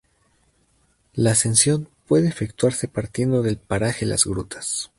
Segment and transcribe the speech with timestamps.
[1.13, 4.89] La ascensión puede efectuarse partiendo del paraje "Las Grutas".